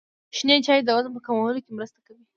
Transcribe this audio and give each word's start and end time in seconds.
شنې 0.37 0.55
چايي 0.65 0.81
د 0.85 0.89
وزن 0.97 1.11
په 1.15 1.21
کمولو 1.25 1.63
کي 1.65 1.71
مرسته 1.77 1.99
کوي. 2.05 2.23